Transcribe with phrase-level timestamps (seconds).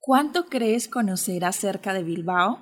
[0.00, 2.58] ¿Cuánto crees conocer acerca de Bilbao?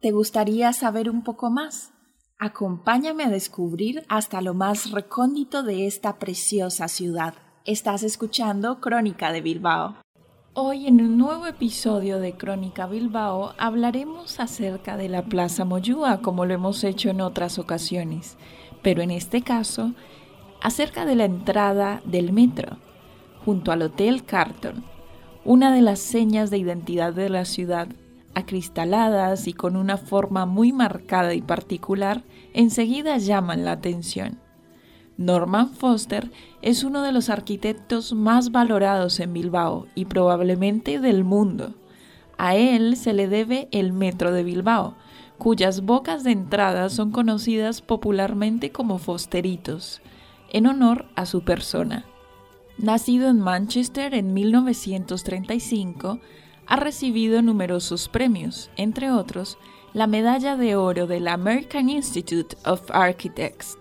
[0.00, 1.92] ¿Te gustaría saber un poco más?
[2.38, 7.34] Acompáñame a descubrir hasta lo más recóndito de esta preciosa ciudad.
[7.66, 9.96] Estás escuchando Crónica de Bilbao.
[10.54, 16.46] Hoy en un nuevo episodio de Crónica Bilbao hablaremos acerca de la Plaza Moyúa como
[16.46, 18.38] lo hemos hecho en otras ocasiones,
[18.84, 19.94] pero en este caso
[20.62, 22.76] acerca de la entrada del metro
[23.44, 24.84] junto al Hotel Carton
[25.44, 27.88] una de las señas de identidad de la ciudad,
[28.34, 32.22] acristaladas y con una forma muy marcada y particular,
[32.54, 34.38] enseguida llaman la atención.
[35.18, 36.32] Norman Foster
[36.62, 41.74] es uno de los arquitectos más valorados en Bilbao y probablemente del mundo.
[42.36, 44.96] A él se le debe el Metro de Bilbao,
[45.44, 50.00] cuyas bocas de entrada son conocidas popularmente como Fosteritos,
[50.50, 52.06] en honor a su persona.
[52.78, 56.18] Nacido en Manchester en 1935,
[56.64, 59.58] ha recibido numerosos premios, entre otros
[59.92, 63.76] la Medalla de Oro del American Institute of Architects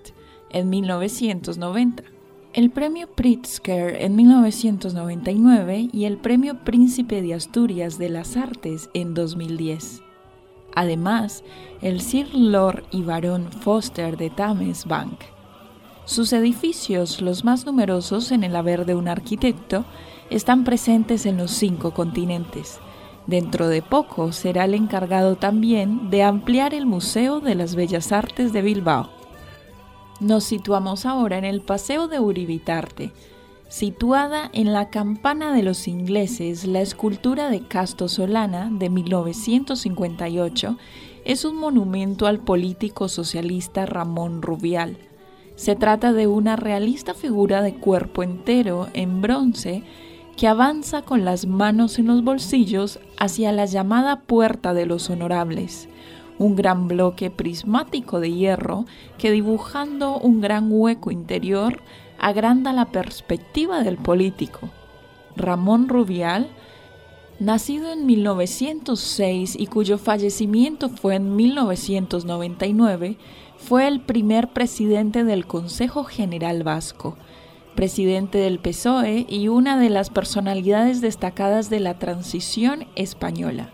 [0.50, 2.04] en 1990,
[2.52, 9.14] el Premio Pritzker en 1999 y el Premio Príncipe de Asturias de las Artes en
[9.14, 10.04] 2010.
[10.76, 11.44] Además,
[11.82, 15.20] el Sir Lord y Barón Foster de Thames Bank
[16.06, 19.86] sus edificios, los más numerosos en el haber de un arquitecto,
[20.30, 22.80] están presentes en los cinco continentes.
[23.26, 28.52] Dentro de poco será el encargado también de ampliar el Museo de las Bellas Artes
[28.52, 29.10] de Bilbao.
[30.20, 33.14] Nos situamos ahora en el Paseo de Uribitarte.
[33.74, 40.78] Situada en la campana de los ingleses, la escultura de Casto Solana de 1958
[41.26, 45.00] es un monumento al político socialista Ramón Rubial.
[45.56, 49.82] Se trata de una realista figura de cuerpo entero en bronce
[50.38, 55.90] que avanza con las manos en los bolsillos hacia la llamada Puerta de los Honorables,
[56.38, 58.86] un gran bloque prismático de hierro
[59.18, 61.82] que dibujando un gran hueco interior
[62.24, 64.70] agranda la perspectiva del político.
[65.36, 66.48] Ramón Rubial,
[67.40, 73.18] nacido en 1906 y cuyo fallecimiento fue en 1999,
[73.58, 77.18] fue el primer presidente del Consejo General Vasco,
[77.76, 83.74] presidente del PSOE y una de las personalidades destacadas de la transición española.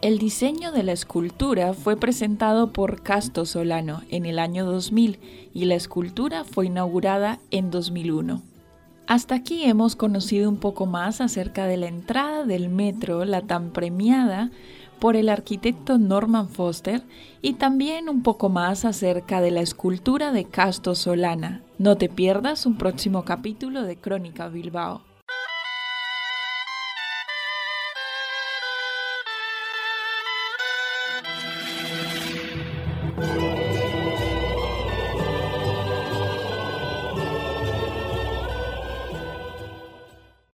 [0.00, 5.18] El diseño de la escultura fue presentado por Casto Solano en el año 2000
[5.52, 8.40] y la escultura fue inaugurada en 2001.
[9.08, 13.72] Hasta aquí hemos conocido un poco más acerca de la entrada del metro, la tan
[13.72, 14.52] premiada
[15.00, 17.02] por el arquitecto Norman Foster
[17.42, 21.62] y también un poco más acerca de la escultura de Casto Solana.
[21.78, 25.02] No te pierdas un próximo capítulo de Crónica Bilbao.